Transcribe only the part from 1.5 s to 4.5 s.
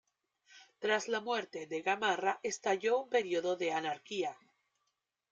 de Gamarra estalló un período de anarquía.